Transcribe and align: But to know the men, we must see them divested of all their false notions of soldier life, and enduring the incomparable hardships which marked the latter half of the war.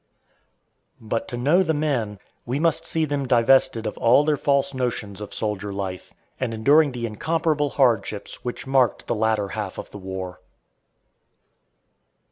But 0.99 1.27
to 1.27 1.37
know 1.37 1.61
the 1.61 1.75
men, 1.75 2.17
we 2.43 2.59
must 2.59 2.87
see 2.87 3.05
them 3.05 3.27
divested 3.27 3.85
of 3.85 3.99
all 3.99 4.23
their 4.25 4.35
false 4.35 4.73
notions 4.73 5.21
of 5.21 5.31
soldier 5.31 5.71
life, 5.71 6.11
and 6.39 6.55
enduring 6.55 6.93
the 6.93 7.05
incomparable 7.05 7.69
hardships 7.69 8.43
which 8.43 8.65
marked 8.65 9.05
the 9.05 9.13
latter 9.13 9.49
half 9.49 9.77
of 9.77 9.91
the 9.91 9.99
war. 9.99 10.39